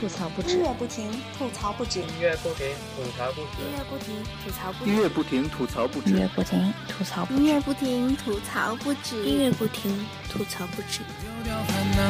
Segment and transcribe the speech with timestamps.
[0.00, 0.54] 吐槽不止。
[0.54, 1.98] 音乐不停，吐槽不止。
[1.98, 3.62] 音乐不停，吐槽不止。
[3.64, 4.90] 音乐不停，吐槽不止。
[4.90, 6.10] 音乐不停，吐槽不止。
[6.10, 7.34] 音乐不停，吐槽不止。
[7.34, 9.24] 音乐不停，吐槽不止。
[9.24, 11.00] 音乐不停，吐槽不止。
[11.20, 12.00] 丢掉烦恼，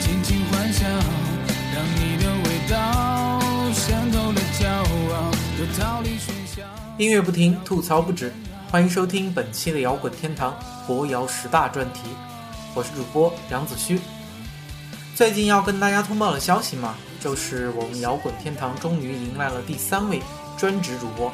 [0.00, 3.40] 尽情欢笑，让你的味道
[3.72, 4.66] 渗透了骄
[5.14, 5.30] 傲，
[5.60, 6.62] 又逃离喧嚣。
[6.98, 8.32] 音乐不停，吐槽不止。
[8.68, 12.02] 欢迎收听本期的摇滚天堂国摇十大专题，
[12.74, 14.00] 我是主播杨子虚。
[15.20, 20.22] 最近要跟大家通报的消息嘛，就是我们摇滚天堂终于迎来了第三位
[20.56, 21.30] 专职主播，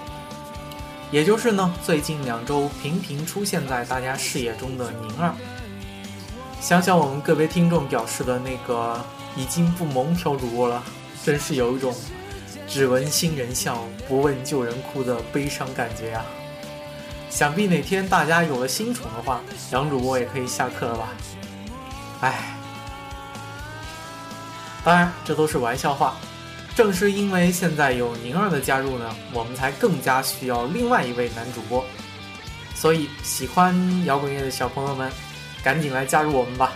[1.12, 5.32] 也就是呢最近两周频频出现在大家视野中的宁儿。
[6.60, 9.00] 想想我们个别听众表示的那个
[9.36, 10.82] 已经不萌挑主播了，
[11.24, 11.94] 真是有一种
[12.66, 16.24] 只闻新人笑，不问旧人哭的悲伤感觉呀、
[17.30, 21.08] 想必哪天大家有了新宠的话，杨主播也可以下课了吧？
[22.22, 22.55] 唉，
[24.86, 26.14] 当然这都是玩笑话。
[26.76, 31.84] 正是因为现在有宁儿的加入呢，我们才更加需要另外一位男主播。
[32.72, 35.10] 所以喜欢摇滚乐的小朋友们，
[35.64, 36.72] 赶紧来加入我们吧！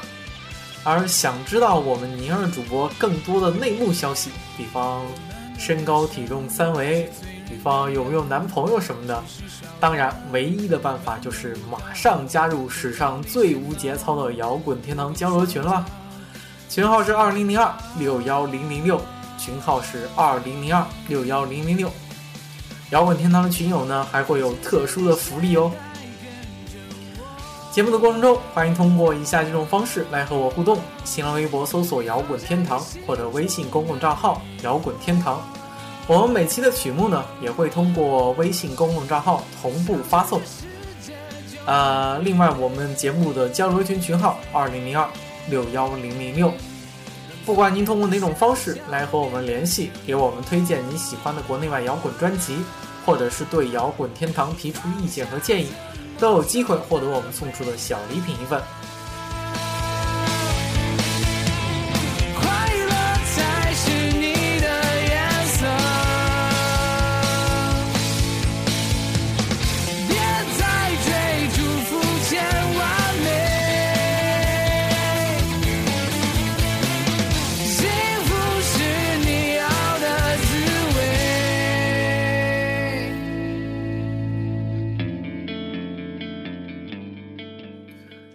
[0.82, 5.04] 而想知道我们宁儿主播更多的内幕消息，比方
[5.56, 7.08] 身高体重三围，
[7.48, 9.22] 比方有没有男朋友什么的，
[9.78, 15.84] 当然唯一的办法就是马上加入史上最无节操的摇滚天堂交流群了。
[16.70, 19.02] 群号是二零零二六幺零零六，
[19.36, 21.90] 群号是二零零二六幺零零六。
[22.90, 25.72] 摇滚天堂的群友呢，还会有特殊的福利哦。
[27.72, 35.42] 节目的过程中，欢迎通过以下几种方式来和我互动：新浪微博搜索“摇滚天堂”或者微信公共账号“摇滚天堂”。
[36.06, 40.40] 我们每期的曲目呢，也会通过微信公共账号同步发送。
[41.66, 45.08] 呃，另外我们节目的交流群群号二零零二
[45.50, 46.52] 六幺零零六。
[47.44, 52.58] 不管您通过哪种方式来和我们联系，给我们推荐你喜欢的国内外摇滚专辑，
[53.04, 55.68] 或者是对摇滚天堂提出意见和建议。
[56.18, 58.62] 都有机会获得我们送出的小礼品一份。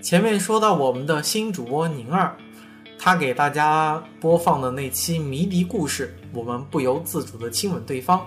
[0.06, 2.38] 前面说到我们的新主播宁儿，
[3.00, 8.22] 他给大家播放的那期迷笛故事，我们不由自主的亲吻对方。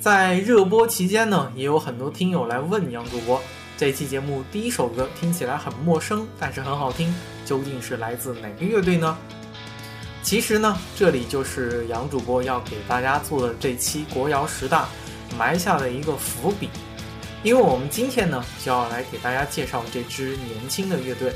[0.00, 3.38] 在热播期间呢，也有很多听友来问杨主播，
[3.76, 9.14] 这期节目第一首歌听起来很陌生，但是很好听，究竟是来自哪个乐队呢？
[10.22, 14.88] 其实呢，这里就是杨主播要给大家做的这期国谣十大
[15.36, 16.70] 埋下的一个伏笔。
[17.42, 21.32] 因为我们今天呢就要来给大家介绍这支年轻的乐队。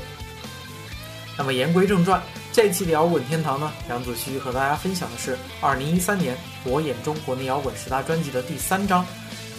[1.37, 9.05] 那么言归正传，这期的摇滚天堂呢，杨子虚和大家分享的是2013年我眼中国内摇滚十大专辑的第三张，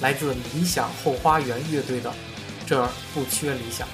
[0.01, 2.11] 来自理想后花园乐队的
[2.67, 3.87] 《这儿不缺理想》。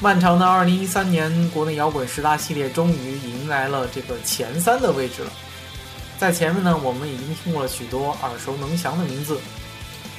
[0.00, 5.30] 漫长的2013年国内摇滚十大系列终于迎来了这个前三的位置了。
[6.18, 9.38] 在前面呢，我们已经听过了许多耳熟能详的名字。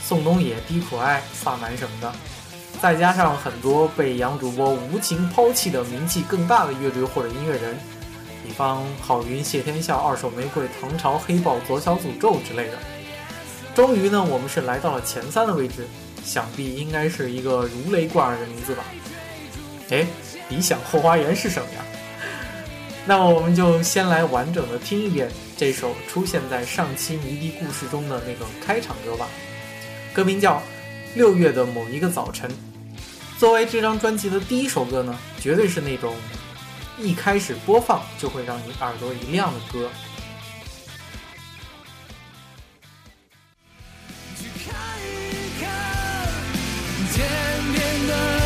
[0.05, 2.13] 宋冬野、低苦爱、萨满什么的，
[2.81, 7.77] 再加上很多被杨主播无情抛弃的名气更大的乐队或者音乐人，
[8.45, 12.77] 比方郝云、谢天笑、二手玫瑰、唐朝、黑豹、左小诅咒之类的。
[13.73, 15.87] 终于呢，我们是来到了前三的位置，
[16.23, 18.83] 想必应该是一个如雷贯耳的名字吧？
[19.89, 20.05] 哎，
[20.49, 21.85] 理想后花园是什么呀？
[23.07, 29.27] 那么我们就先来完整的听一遍这首出现在上期迷笛故事中的那个开场歌吧。
[30.13, 30.57] 歌名叫
[31.15, 32.47] 《六月的某一个早晨》，
[33.39, 36.15] 作为这张专辑的第一首歌呢，绝对是那种
[36.99, 39.89] 一开始播放就会让你耳朵一亮的歌。
[44.37, 45.67] 去看一看
[47.11, 47.27] 天
[47.73, 48.42] 边的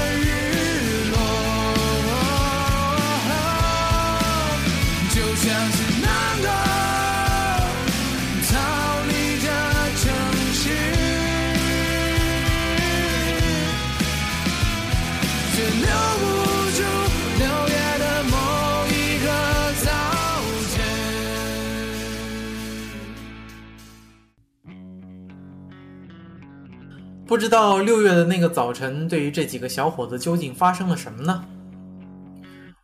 [27.27, 31.43] 不知道六月的那个早晨，对于这几个小伙子究竟发生了什么呢？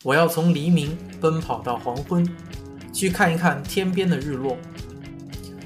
[0.04, 2.28] 我要从黎明奔跑到黄昏，
[2.92, 4.58] 去看一看天边的日落，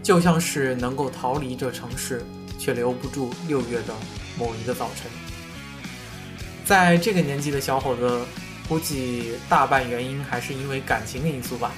[0.03, 2.21] 就像是能够逃离这城市，
[2.59, 3.95] 却留不住六月的
[4.37, 5.09] 某一个早晨。
[6.63, 8.21] 在这个年纪的小伙子，
[8.69, 11.71] 估计大半原因还是因为感情的因素吧。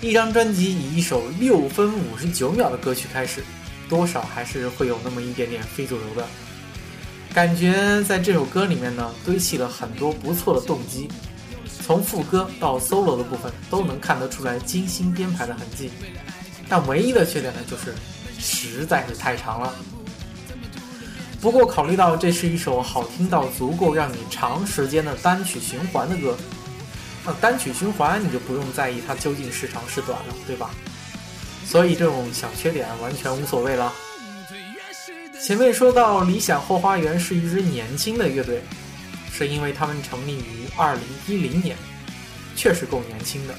[0.00, 3.42] 一张专辑以一首六分五十九秒的歌曲开始，
[3.88, 6.26] 多少还是会有那么一点点非主流的
[7.32, 8.02] 感觉。
[8.04, 11.08] 在这首歌里面呢，堆砌了很多不错的动机，
[11.84, 15.90] 从副歌到 solo 的部分都能看得出来精心编排的痕迹。
[16.68, 17.94] 但唯一的缺点呢，就是
[18.38, 19.74] 实在是太长了。
[21.40, 26.36] 不过考虑到这是一首好听到足够让你长时间的单曲循环的歌，
[27.24, 30.70] 那单曲循环你就不用在意它究竟是长是短了，对吧？
[31.66, 33.92] 所以这种小缺点完全无所谓了。
[35.42, 38.62] 前面说到理想后花园是一支年轻的乐队，
[39.32, 41.76] 是因为他们成立于2010年，
[42.54, 43.54] 确实够年轻的。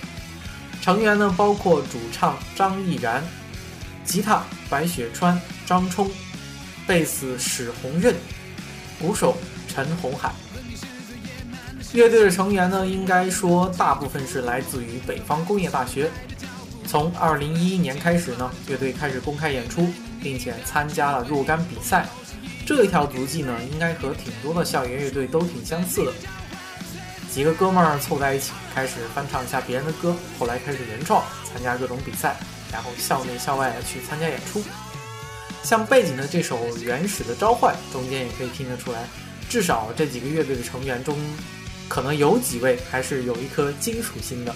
[0.81, 3.23] 成员呢包括主唱张毅然、
[4.05, 6.09] 吉他白雪川、张冲。
[6.87, 8.15] 贝斯史宏任，
[8.97, 9.35] 鼓手
[9.67, 10.31] 陈红海。
[11.91, 16.09] 乐队的成员呢，应该说大部分是来自于北方工业大学。
[16.87, 19.89] 从2011年开始呢，乐队开始公开演出，
[20.23, 22.07] 并且参加了若干比赛。
[22.65, 26.13] 这一条足迹呢，应该和挺多的校园乐队都挺相似的。
[27.29, 32.37] 几个哥们儿凑在一起，开始翻唱一下别人的歌，后来开始原创，参加各种比赛，
[32.71, 34.63] 然后校内校外去参加演出。
[35.63, 39.05] 像背景的这首《原始的召唤》，中间也可以听得出来，
[39.49, 41.17] 至少这几个乐队的成员中，
[41.89, 44.55] 可能有几位还是有一颗金属心的，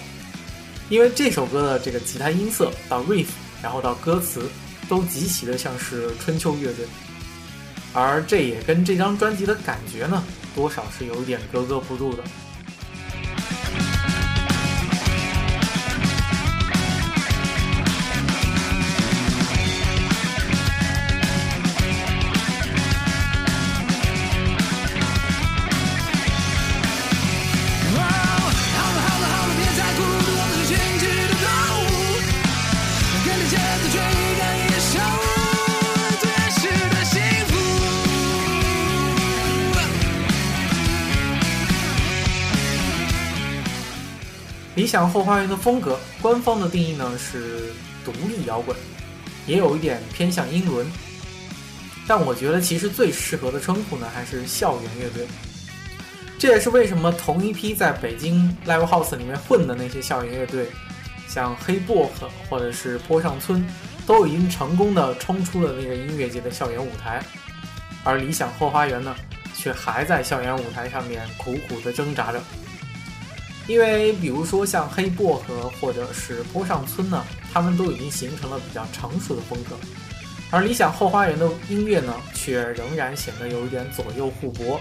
[0.92, 3.28] 因为这首歌的这个吉他音色到 riff，
[3.62, 4.42] 然后到歌词，
[4.90, 6.84] 都极其的像是春秋乐队，
[7.94, 10.22] 而这也跟这张专辑的感觉呢，
[10.54, 12.22] 多少是有一点格格不入的。
[45.08, 47.72] 后花园的风格，官方的定义呢是
[48.04, 48.76] 独立摇滚，
[49.46, 50.86] 也有一点偏向英伦。
[52.06, 55.26] 但我觉得其实最适合的称呼呢还是校园乐队。
[56.38, 60.66] 这也是为什么同一批在北京 live house 里面混的那些校园乐队，
[61.28, 63.64] 像黑薄荷或者是坡上村，
[64.04, 67.22] 都已经成功的冲出了那个音乐节的校园舞台，
[68.02, 69.14] 而理想后花园呢，
[69.54, 72.42] 却还在校园舞台上面苦苦的挣扎着。
[73.68, 79.76] 因为，比如说像黑薄荷或者是坡上村呢，他们都已经形成了比较成熟的风格，
[80.50, 84.80] 而理想后花园的音乐呢，却仍然显得有一点左右互搏。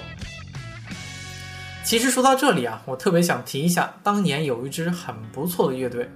[1.83, 6.09] 其实说到这里啊，我特别想提一下，当年有一支很不错的乐队，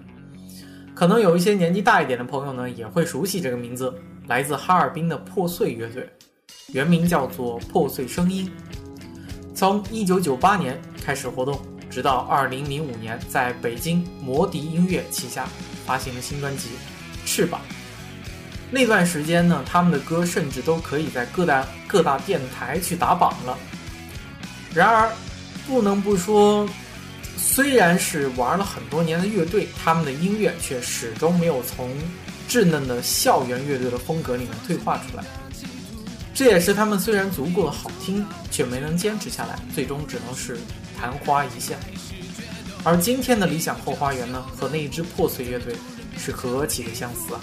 [0.95, 3.93] 可能有一些年纪大一点的朋友呢，也会熟悉这个名字，
[4.27, 6.09] 来自哈尔滨的破碎乐队，
[6.73, 8.51] 原名叫做破碎声音，
[9.53, 11.59] 从1998年开始活动。
[11.95, 15.47] 直到二零零五年，在北京魔笛音乐旗下
[15.85, 16.67] 发行了新专辑
[17.25, 17.61] 《翅膀》。
[18.69, 23.57] 那段时间呢，他们的歌甚至都可以在各大各大电台去打榜了。
[24.73, 25.09] 然而，
[25.65, 26.67] 不能不说，
[27.37, 31.89] 虽然是玩了很多年的乐队，他们的音乐却始终没有从
[32.49, 35.23] 稚嫩的校园乐队的风格里面退化出来。
[36.33, 40.57] 这也是他们虽然足够的好听，却没能坚持下来，最终只能是。
[40.99, 41.77] 昙花一现，
[42.83, 45.75] 而今天的理想后花园呢，和那一支破碎乐队
[46.17, 47.41] 是何其的相似啊！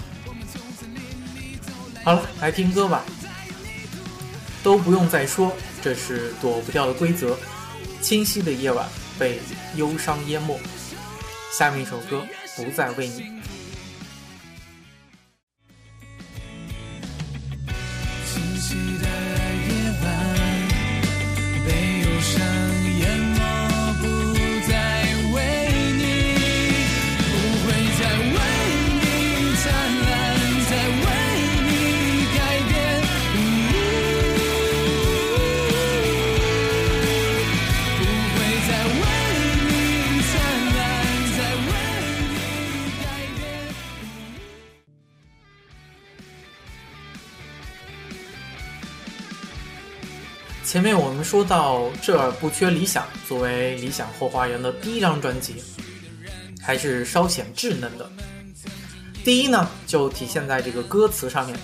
[2.05, 3.05] 好了，来听歌吧，
[4.63, 7.39] 都不用再说，这是躲不掉的规则。
[8.01, 9.39] 清晰的夜晚被
[9.77, 10.59] 忧伤淹没，
[11.57, 13.42] 下面一首歌不再为你。
[50.73, 55.63] 前面我们说到这儿不缺理想，作为理想后花园的第一张专辑，
[56.63, 58.11] 还是稍显稚嫩的。
[59.23, 61.55] 第一呢，就体现在这个歌词上面。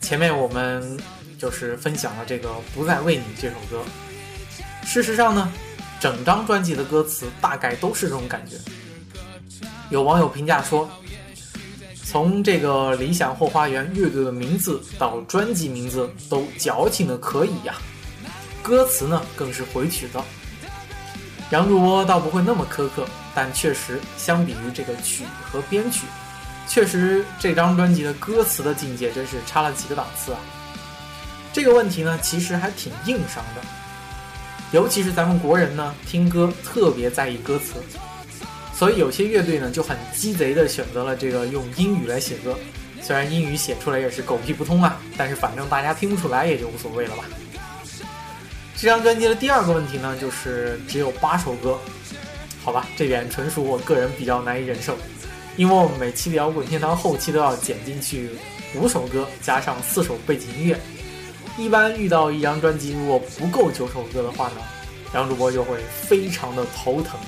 [0.00, 0.98] 前面我们
[1.38, 3.84] 就是分享了这个《不再为你》这首歌。
[4.86, 5.52] 事实上呢，
[6.00, 8.56] 整张专辑的歌词大概都是这种感觉。
[9.90, 10.88] 有网友评价说，
[12.02, 17.74] 从这个理想后花园乐队的名字到专辑名字都矫情的可以呀，
[18.64, 20.24] 歌词呢更是回曲的。
[21.50, 26.06] 杨主播倒不会那么苛刻，但确实相比于这个曲和编曲。
[26.66, 30.40] 确实，这张专辑的歌词的境界真是差了几个档次啊！
[31.52, 33.60] 这个问题呢，其实还挺硬伤的，
[34.72, 37.74] 尤其是咱们国人呢，听歌特别在意歌词，
[38.72, 42.58] 所以有些乐队呢就很鸡贼的选择了这个用英语来写歌，
[43.02, 47.24] 虽然英语写出来也是狗屁不通啊，但是反正大家听不出来也就无所谓了吧。
[48.76, 51.78] 这张专辑的第二个问题呢，就是只有八首歌，
[52.62, 54.96] 好吧，这点纯属我个人比较难以忍受。
[55.56, 58.30] 因为我们每期的摇滚天堂后期都要剪进去
[58.74, 60.78] 五首歌，加上四首背景音乐。
[61.56, 64.56] 一般遇到一张专辑如果不够九首歌的话呢，
[65.14, 67.18] 杨主播就会非常的头疼。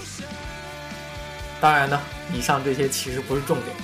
[1.60, 2.00] 当然呢，
[2.34, 3.76] 以上这些其实不是重点。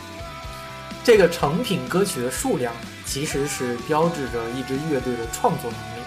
[1.04, 2.74] 这个成品歌曲的数量
[3.06, 6.01] 其实是标志着一支乐队的创作能力。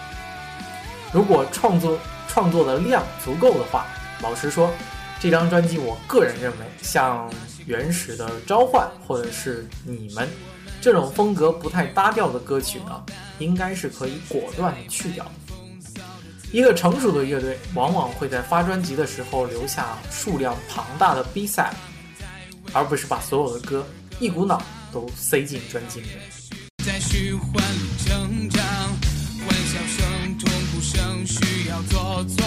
[1.15, 3.85] 如果创作创作的量足够的话，
[4.21, 4.69] 老实说，
[5.17, 7.31] 这张专辑我个人认为像。
[7.67, 10.29] 原始的召唤，或者是你们
[10.79, 13.03] 这种风格不太搭调的歌曲呢，
[13.39, 15.25] 应该是可以果断的去掉。
[16.51, 21.73] 一个成熟的乐队往往会在发专辑的时候留下数量庞大的 B 赛，
[22.71, 23.83] 而不是把所有的歌
[24.19, 24.61] 一股脑
[24.93, 26.09] 都塞进专辑里。
[26.85, 28.61] 在虚幻里成长，
[30.75, 32.45] 无声需要做作，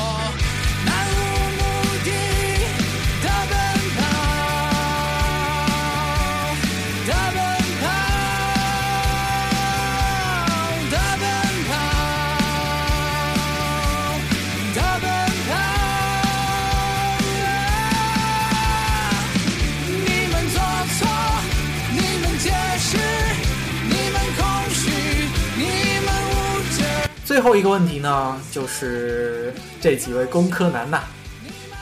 [27.48, 31.00] 后一个问题呢，就是这几位工科男呐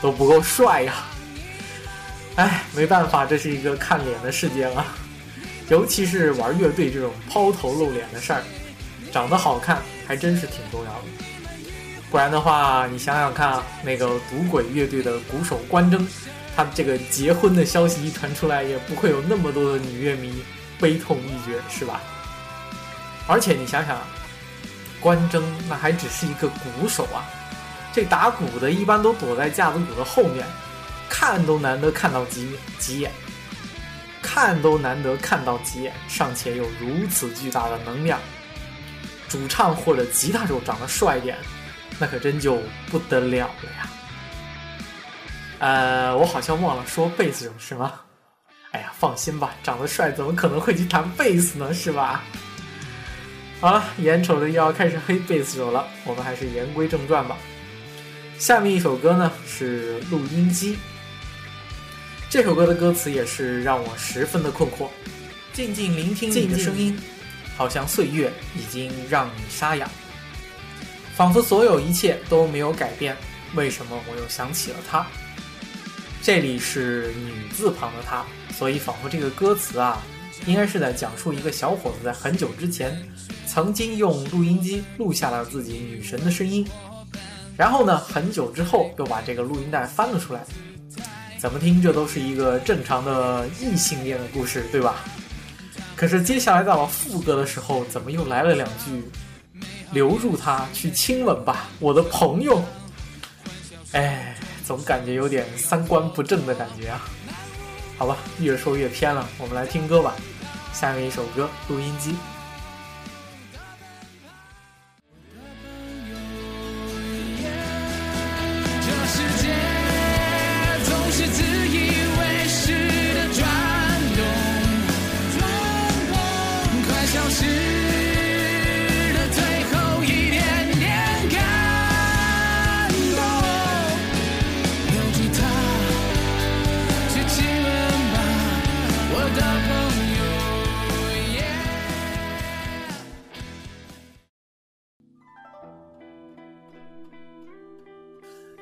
[0.01, 0.93] 都不够帅呀！
[2.37, 4.85] 哎，没办法，这是一个看脸的世界了，
[5.67, 8.41] 尤其是玩乐队这种抛头露脸的事儿，
[9.11, 11.25] 长得好看还真是挺重要的。
[12.09, 16.07] 不然的话，你想想看，那个赌鬼乐队的鼓手关征，
[16.55, 20.41] 他这个结婚的消息一传出来，也不会有那么多的女乐迷
[20.79, 21.99] 悲痛欲绝，是吧？
[23.27, 23.99] 而且你想想。
[24.99, 27.25] 关征那还只是一个鼓手啊，
[27.93, 30.45] 这打鼓的一般都躲在架子鼓的后面，
[31.09, 33.11] 看都难得看到几几眼，
[34.21, 38.19] 看都难得看到几眼，尚且有如此巨大的能量。
[39.29, 41.37] 主唱或者吉他手长得帅一点，
[41.99, 43.89] 那可真就不得了了呀。
[45.59, 47.93] 呃，我好像忘了说贝斯手是吗？
[48.71, 51.73] 哎呀，放心吧，长得帅怎么可能会去弹贝斯呢？
[51.73, 52.23] 是吧？
[53.59, 57.35] 好了，眼瞅着又要开始黑贝斯手了，我们还是言归正传吧。
[58.37, 60.73] 下面一首歌呢是《录音机》，
[62.29, 64.89] 这首歌的歌词也是让我十分的困惑。
[65.53, 66.95] 静静聆听你的声音，
[67.57, 69.89] 好像岁月已经让你沙哑，
[71.15, 73.17] 仿佛所有一切都没有改变。
[73.55, 75.07] 为什么我又想起了他？
[76.21, 78.23] 这里是女字旁的他，
[78.53, 80.03] 所以仿佛这个歌词啊，
[80.47, 82.97] 应该是在讲述一个小伙子在很久之前。
[83.45, 86.67] 曾经用录音机录下了自己女神的声音，
[87.55, 90.43] 然后呢，很久之后又把这个录音带翻了出来。
[91.39, 95.05] 怎么听这都是一个正常的异性恋的故事，对吧？
[95.95, 99.03] 可是接下来到了副歌的时候，怎么又来了两句
[99.91, 102.61] “留住他，去亲吻吧，我的朋友”？
[103.93, 104.35] 哎，
[104.65, 107.01] 总感觉有点三观不正的感觉啊。
[107.97, 110.15] 好吧，越说越偏了，我们来听歌吧。
[110.77, 112.11] 下面一首歌《录音机》。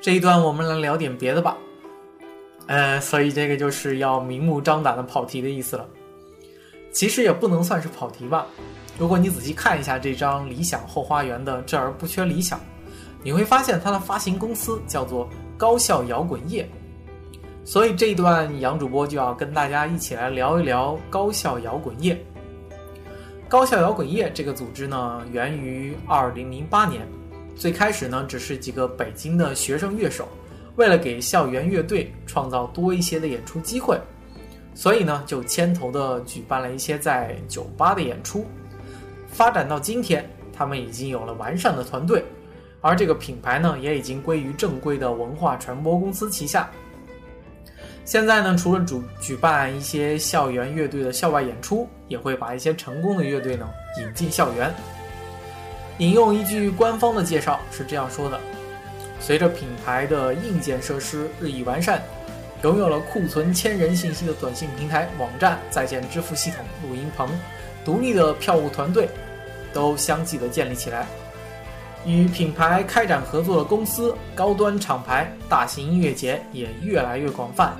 [0.06, 1.56] 这一段我们来聊点别的吧。
[2.68, 5.84] 呃，所以这个就是要明目张胆的跑题的意思了。
[6.92, 8.46] 其实也不能算是跑题吧。
[8.96, 12.60] 如果你仔细看一下这张理想后花园的这儿不缺理想，
[13.24, 16.70] 你会发现它的发行公司叫做高校摇滚业。
[17.64, 22.16] 所以这一段杨主播就要跟大家一起来聊一聊高校摇滚业。
[23.48, 27.04] 高校摇滚业这个组织呢，源于二零零八年，
[27.56, 30.28] 最开始呢只是几个北京的学生乐手，
[30.76, 33.98] 为了给校园乐队创造多一些的演出机会。
[34.74, 38.44] 所以呢，就牵头的举办了一些在酒吧的演出。
[39.26, 42.22] 发展到今天，他们已经有了完善的团队，
[42.82, 46.70] 而这个品牌呢，也已经归于正规的文化传播公司旗下。
[48.04, 53.66] 现在呢，除了主举办一些校园乐队的校外演出，也会把一些成功的乐队呢
[53.98, 54.70] 引进校园。
[55.98, 58.38] 引用一句官方的介绍是这样说的：
[59.20, 62.02] 随着品牌的硬件设施日益完善。
[62.62, 67.28] 拥有了库存千人信息的短信平台、网站、在线支付系统、录音棚、
[67.84, 69.08] 独立的票务团队，
[69.72, 71.06] 都相继的建立起来。
[72.04, 77.76] 与品牌开展合作的公司、高端厂牌、大型音乐节也越来越广泛。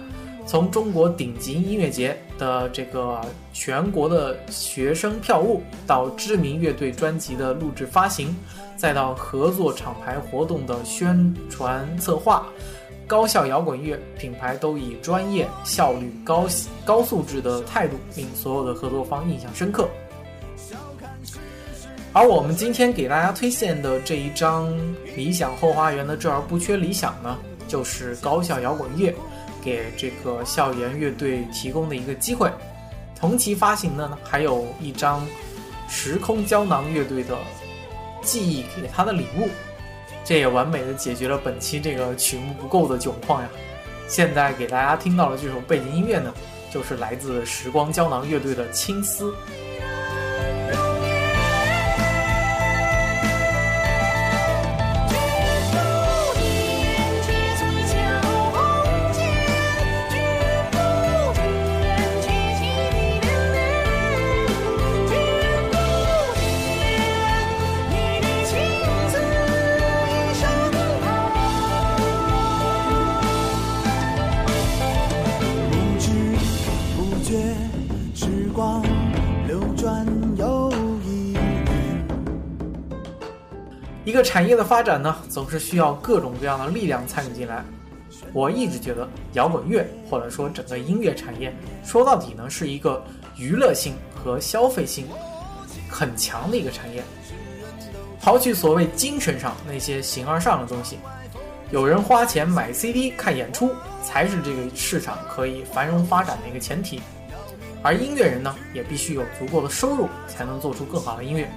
[0.47, 3.21] 从中国顶级音乐节的这个
[3.53, 8.35] 全国的学生票务，到知名乐队专辑的录制发行，
[8.77, 12.47] 再到合作厂牌活动的宣传策划。
[13.09, 16.47] 高校摇滚乐品牌都以专业、效率、高
[16.85, 19.89] 高素质的态度，令所有的合作方印象深刻。
[22.13, 24.73] 而我们今天给大家推荐的这一张
[25.17, 27.37] 理想后花园的“这儿不缺理想”呢，
[27.69, 29.15] 就是高校摇滚乐
[29.67, 32.49] 给这个校园乐队提供的一个机会。
[33.19, 35.27] 同期发行的呢，还有一张
[35.89, 37.37] 时空胶囊乐队的
[38.23, 39.49] 记忆给他的礼物。
[40.25, 43.49] 这也完美的解决了本期这个曲目不够的窘况呀！
[44.09, 46.33] 现在给大家听到的这首背景音乐呢，
[46.71, 49.31] 就是来自时光胶囊乐队的《青丝》。
[84.07, 87.65] 一个产业的发展呢，总是需要各种各样的力量参与进来。
[88.33, 91.53] 我一直觉得摇滚乐或者说整个音乐产业，
[91.85, 93.05] 说到底呢，是一个
[93.37, 95.09] 娱乐性和消费性
[95.91, 97.03] 很强的一个产业。
[98.23, 101.01] 刨去所谓精神上那些形而上的东西，
[101.73, 103.73] 有人花钱买 CD 看演出，
[104.05, 107.01] 才是这个市场可以繁荣发展的一个前提。
[107.83, 111.51] 而音乐人呢，也必须有足够的收入，才能做出更好的音乐。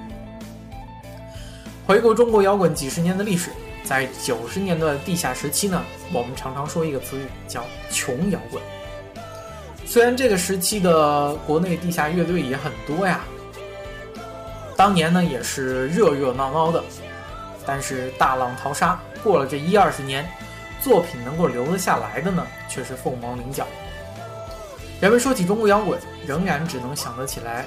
[1.89, 3.49] 回顾中国摇滚几十年的历史，
[3.83, 8.61] 在九十年代的地下时期呢，我们常常说一个词语叫“穷摇滚”。
[9.87, 13.21] 虽然这个时期的国内地下乐队也很多呀，
[14.77, 16.83] 当年呢也是热热闹闹的，
[17.65, 20.23] 但是大浪淘沙，过了这一二十年，
[20.83, 23.65] 作品能够留得下来的呢，却是凤毛麟角。
[25.01, 27.65] 人们说起中国摇滚，仍然只能想得起来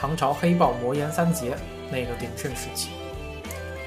[0.00, 1.54] 唐朝黑豹、魔岩三杰
[1.90, 2.88] 那个鼎盛时期。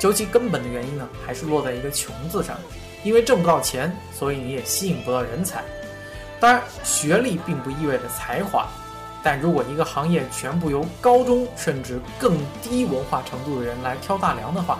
[0.01, 2.57] 究其根本的原因呢，还是落在一个“穷”字上，
[3.03, 5.63] 因为挣不到钱，所以你也吸引不到人才。
[6.39, 8.67] 当然，学历并不意味着才华，
[9.21, 14.79] 但如果一个行业全部由高中甚至更低文化程度的人来挑大梁的话，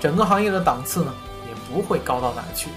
[0.00, 1.14] 整个行业的档次呢，
[1.46, 2.70] 也不会高到哪去。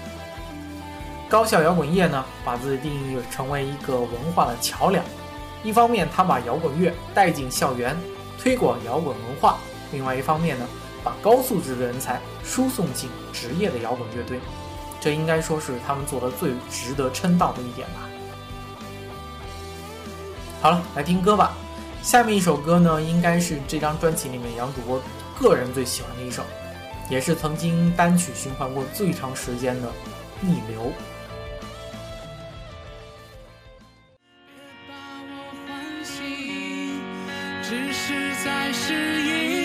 [1.28, 5.04] 高校摇滚业呢，把自己定义成为一个文化的桥梁，
[5.64, 7.96] 一方面他把摇滚乐带进校园，
[8.40, 9.56] 推广摇滚文化；
[9.90, 10.64] 另外一方面呢。
[11.04, 14.40] 把高素质的人才输送进职业的摇滚乐队，
[15.00, 18.08] 这应该说是他们做的最值得称道的一点吧。
[20.62, 21.54] 好了，来听歌吧。
[22.02, 25.00] 下面一首歌呢，应该是这张专辑里面杨主播
[25.38, 26.42] 个人最喜欢的一首，
[27.10, 29.88] 也是曾经单曲循环过最长时间的
[30.40, 30.82] 《逆流》。
[37.66, 39.63] 只是在适应。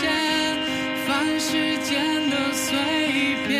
[0.00, 0.08] 现
[1.06, 1.38] 凡
[1.86, 2.72] 间的碎
[3.46, 3.52] 片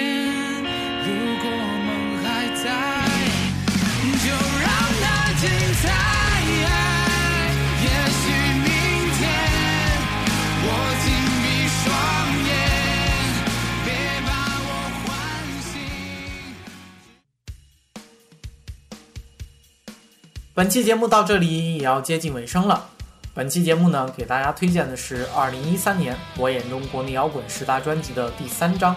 [1.05, 1.09] 如
[1.43, 1.45] 果
[1.85, 1.89] 梦
[2.23, 2.65] 还在
[4.25, 4.27] 就
[4.65, 4.67] 让
[5.03, 5.05] 它
[5.41, 5.45] 精
[5.83, 5.85] 彩
[7.83, 7.87] 也
[8.21, 8.23] 许
[8.65, 8.69] 明
[9.19, 9.21] 天
[10.65, 10.67] 我
[11.03, 11.07] 紧
[11.43, 11.45] 闭
[11.83, 11.85] 双
[12.49, 12.51] 眼
[13.85, 13.89] 别
[14.27, 14.31] 把
[14.65, 14.71] 我
[15.05, 15.07] 唤
[15.61, 15.73] 醒
[20.55, 22.92] 本期节目到这里也要接近尾声了。
[23.35, 28.95] 本期节目呢，给大家推荐的是2013年我眼中国内摇滚十大专辑的第三张，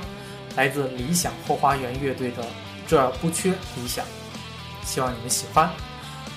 [0.58, 2.44] 来自理想后花园乐队的
[2.86, 4.04] 《这儿不缺理想》，
[4.84, 5.70] 希望你们喜欢。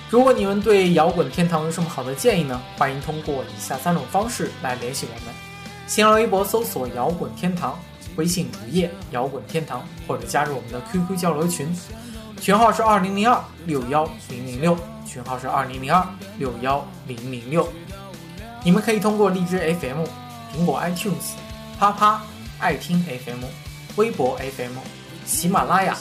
[0.08, 2.62] 如果你们对摇滚天堂有什么好的建议呢？
[2.76, 5.34] 欢迎通过以下三种方式来联系我们：
[5.88, 7.76] 新浪微博搜索“摇滚天堂”，
[8.14, 11.76] 微信主页“摇滚天堂”，或者加入我们的 QQ 交流群，
[12.40, 16.06] 群号是二零零二六幺零零六，群号是二零零二
[16.38, 17.66] 六幺零零六。
[18.62, 20.04] 你们可以通过荔枝 FM、
[20.54, 21.32] 苹果 iTunes、
[21.78, 22.20] 啪啪、
[22.58, 23.44] 爱听 FM、
[23.96, 24.72] 微博 FM、
[25.24, 25.96] 喜马拉雅、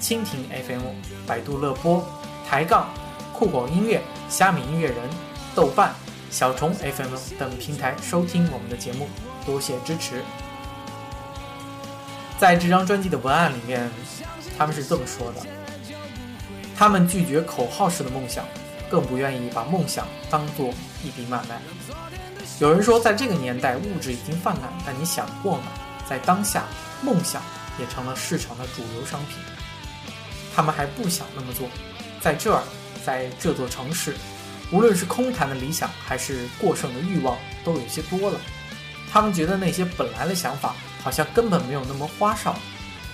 [0.00, 0.82] 蜻蜓 FM、
[1.26, 2.04] 百度乐播、
[2.48, 2.86] 抬杠、
[3.32, 4.96] 酷狗音乐、虾米音乐人、
[5.54, 5.92] 豆瓣、
[6.30, 9.08] 小虫 FM 等平台收听我们的节目，
[9.44, 10.22] 多谢支持。
[12.38, 13.90] 在这张专辑的文案里面，
[14.58, 15.40] 他们是这么说的：
[16.82, 18.44] 他们拒绝口号式的梦想，
[18.90, 21.60] 更不愿意把梦想当做一笔买卖。
[22.58, 25.66] 有人说，在这个年代，物质已经泛滥，但你想过吗？
[26.08, 26.64] 在当下，
[27.00, 27.40] 梦想
[27.78, 29.38] 也成了市场的主流商品。
[30.56, 31.68] 他们还不想那么做，
[32.20, 32.64] 在这儿，
[33.06, 34.16] 在这座城市，
[34.72, 38.40] 无论是空谈的理想，还是过剩的欲望，都有些多了。
[39.08, 42.56] 他们觉得那些本来的想法，好像根本没有那么花哨。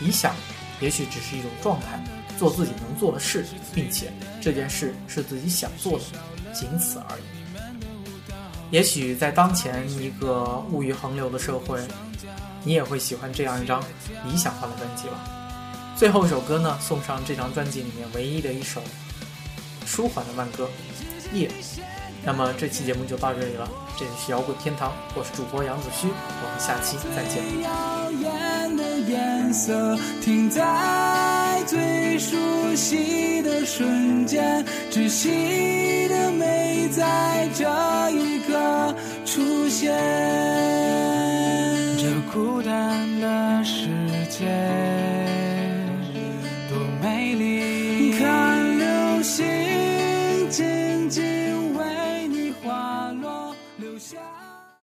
[0.00, 0.34] 理想，
[0.80, 2.02] 也许只是一种状态，
[2.38, 6.04] 做自己能做的事，并且这件事是自己想做的，
[6.54, 7.22] 仅此而已。
[8.70, 11.80] 也许在当前一个物欲横流的社会，
[12.62, 13.82] 你也会喜欢这样一张
[14.24, 15.18] 理想化的专辑吧。
[15.96, 18.80] 最后一首歌呢，送上这张专辑里面唯一的一首
[19.84, 20.68] 舒缓的慢歌
[21.36, 21.48] 《夜》。
[22.24, 27.42] 那么这期节目就到这里了，这里是摇滚天堂，我是主播杨子虚，我们下期再见。
[31.68, 32.34] 最熟
[32.74, 37.64] 悉的瞬间窒息的美在这
[38.10, 38.94] 一刻
[39.26, 39.92] 出现。
[41.98, 43.86] 这孤单的世
[44.30, 44.97] 界。